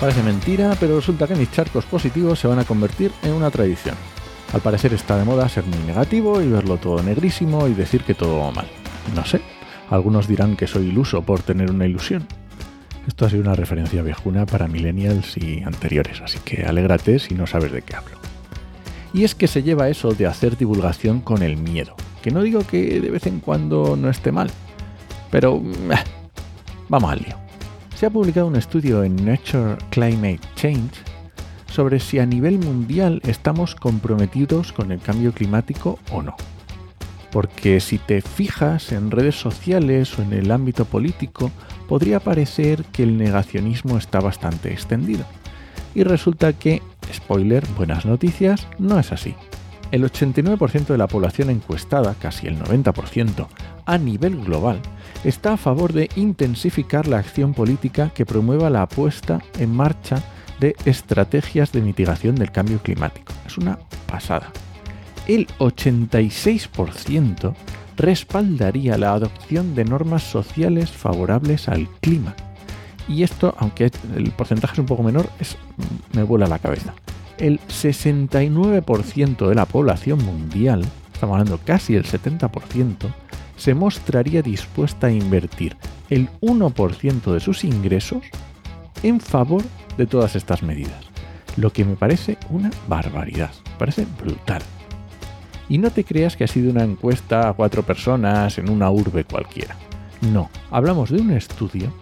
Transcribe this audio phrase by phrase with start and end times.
[0.00, 3.96] Parece mentira, pero resulta que mis charcos positivos se van a convertir en una tradición.
[4.52, 8.14] Al parecer está de moda ser muy negativo y verlo todo negrísimo y decir que
[8.14, 8.68] todo va mal.
[9.16, 9.40] No sé,
[9.90, 12.28] algunos dirán que soy iluso por tener una ilusión.
[13.08, 17.48] Esto ha sido una referencia viejuna para millennials y anteriores, así que alégrate si no
[17.48, 18.18] sabes de qué hablo.
[19.12, 22.64] Y es que se lleva eso de hacer divulgación con el miedo, que no digo
[22.64, 24.48] que de vez en cuando no esté mal,
[25.32, 25.96] pero eh,
[26.88, 27.47] vamos al lío
[27.98, 31.02] se ha publicado un estudio en Nature Climate Change
[31.66, 36.36] sobre si a nivel mundial estamos comprometidos con el cambio climático o no.
[37.32, 41.50] Porque si te fijas en redes sociales o en el ámbito político,
[41.88, 45.24] podría parecer que el negacionismo está bastante extendido.
[45.92, 46.80] Y resulta que,
[47.12, 49.34] spoiler, buenas noticias, no es así.
[49.90, 53.46] El 89% de la población encuestada, casi el 90%,
[53.86, 54.80] a nivel global,
[55.24, 60.22] está a favor de intensificar la acción política que promueva la apuesta en marcha
[60.60, 63.32] de estrategias de mitigación del cambio climático.
[63.46, 64.52] Es una pasada.
[65.26, 67.54] El 86%
[67.96, 72.34] respaldaría la adopción de normas sociales favorables al clima.
[73.08, 75.30] Y esto, aunque el porcentaje es un poco menor,
[76.12, 76.94] me vuela la cabeza.
[77.38, 83.14] El 69% de la población mundial, estamos hablando casi el 70%,
[83.56, 85.76] se mostraría dispuesta a invertir
[86.10, 88.24] el 1% de sus ingresos
[89.04, 89.62] en favor
[89.96, 91.04] de todas estas medidas,
[91.56, 94.62] lo que me parece una barbaridad, me parece brutal.
[95.68, 99.24] Y no te creas que ha sido una encuesta a cuatro personas en una urbe
[99.24, 99.76] cualquiera.
[100.32, 101.92] No, hablamos de un estudio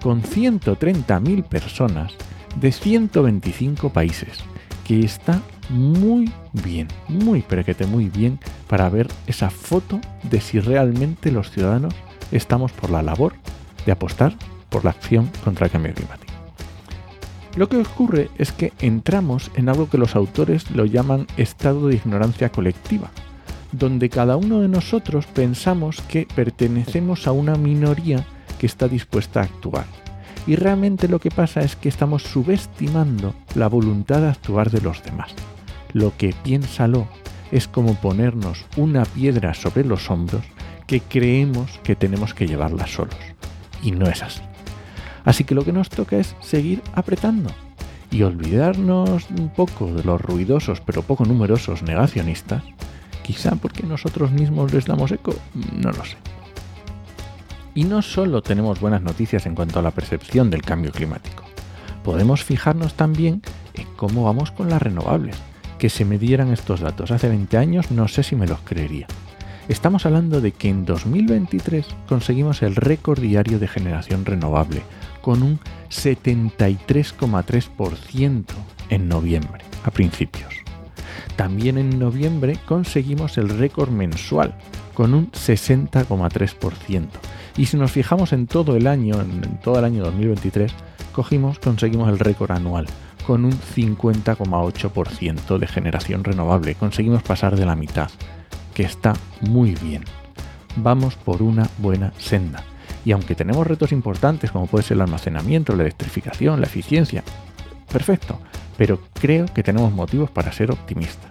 [0.00, 2.14] con 130.000 personas
[2.58, 4.44] de 125 países,
[4.86, 8.38] que está muy bien, muy que muy bien
[8.68, 11.92] para ver esa foto de si realmente los ciudadanos
[12.30, 13.34] estamos por la labor
[13.84, 14.36] de apostar
[14.68, 16.32] por la acción contra el cambio climático.
[17.56, 21.96] Lo que ocurre es que entramos en algo que los autores lo llaman estado de
[21.96, 23.10] ignorancia colectiva,
[23.72, 28.24] donde cada uno de nosotros pensamos que pertenecemos a una minoría
[28.60, 30.05] que está dispuesta a actuar
[30.46, 35.02] y realmente lo que pasa es que estamos subestimando la voluntad de actuar de los
[35.02, 35.34] demás.
[35.92, 37.08] Lo que piénsalo
[37.50, 40.44] es como ponernos una piedra sobre los hombros
[40.86, 43.16] que creemos que tenemos que llevarla solos.
[43.82, 44.42] Y no es así.
[45.24, 47.50] Así que lo que nos toca es seguir apretando
[48.10, 52.62] y olvidarnos un poco de los ruidosos pero poco numerosos negacionistas,
[53.24, 55.34] quizá porque nosotros mismos les damos eco,
[55.76, 56.16] no lo sé.
[57.76, 61.44] Y no solo tenemos buenas noticias en cuanto a la percepción del cambio climático,
[62.02, 63.42] podemos fijarnos también
[63.74, 65.36] en cómo vamos con las renovables.
[65.78, 69.06] Que se me dieran estos datos hace 20 años no sé si me los creería.
[69.68, 74.80] Estamos hablando de que en 2023 conseguimos el récord diario de generación renovable,
[75.20, 75.60] con un
[75.90, 78.44] 73,3%
[78.88, 80.54] en noviembre, a principios.
[81.36, 84.54] También en noviembre conseguimos el récord mensual,
[84.94, 87.08] con un 60,3%.
[87.56, 90.72] Y si nos fijamos en todo el año, en todo el año 2023,
[91.12, 92.86] cogimos, conseguimos el récord anual
[93.26, 96.76] con un 50,8% de generación renovable.
[96.76, 98.08] Conseguimos pasar de la mitad,
[98.72, 100.04] que está muy bien.
[100.76, 102.62] Vamos por una buena senda.
[103.04, 107.24] Y aunque tenemos retos importantes como puede ser el almacenamiento, la electrificación, la eficiencia,
[107.90, 108.38] perfecto,
[108.76, 111.30] pero creo que tenemos motivos para ser optimistas.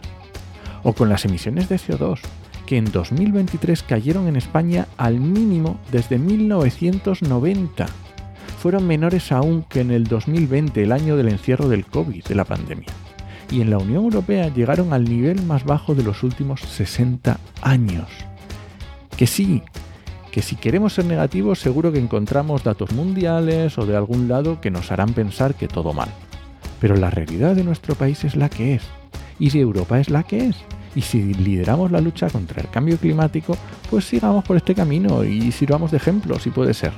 [0.84, 2.20] O con las emisiones de CO2,
[2.66, 7.86] que en 2023 cayeron en España al mínimo desde 1990.
[8.60, 12.46] Fueron menores aún que en el 2020, el año del encierro del COVID, de la
[12.46, 12.88] pandemia.
[13.52, 18.08] Y en la Unión Europea llegaron al nivel más bajo de los últimos 60 años.
[19.16, 19.62] Que sí,
[20.32, 24.72] que si queremos ser negativos seguro que encontramos datos mundiales o de algún lado que
[24.72, 26.10] nos harán pensar que todo mal.
[26.82, 28.84] Pero la realidad de nuestro país es la que es.
[29.40, 30.58] Y si Europa es la que es,
[30.96, 33.58] y si lideramos la lucha contra el cambio climático,
[33.90, 36.94] pues sigamos por este camino y sirvamos de ejemplo, si puede ser.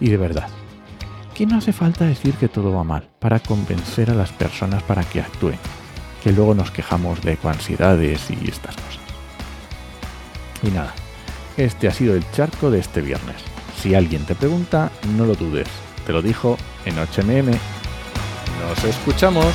[0.00, 0.48] Y de verdad,
[1.34, 5.02] que no hace falta decir que todo va mal para convencer a las personas para
[5.02, 5.58] que actúen,
[6.22, 9.00] que luego nos quejamos de ecoansiedades y estas cosas.
[10.62, 10.94] Y nada,
[11.56, 13.36] este ha sido el charco de este viernes.
[13.80, 15.68] Si alguien te pregunta, no lo dudes.
[16.06, 17.58] Te lo dijo en 8mm.
[18.68, 19.54] Nos escuchamos.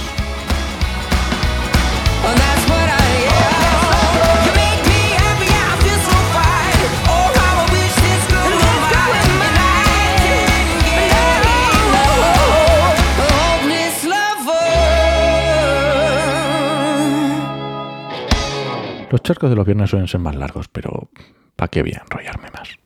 [19.15, 21.07] Los charcos de los viernes suelen ser más largos, pero
[21.55, 22.77] ¿para qué voy a enrollarme más?